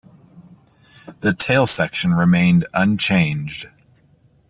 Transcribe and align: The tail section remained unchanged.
The 1.19 1.31
tail 1.31 1.67
section 1.67 2.15
remained 2.15 2.65
unchanged. 2.73 3.67